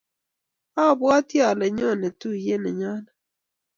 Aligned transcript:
abwatii 0.85 1.45
ale 1.49 1.65
nyonii 1.77 2.15
tuuye 2.19 2.55
nenyone. 2.63 3.09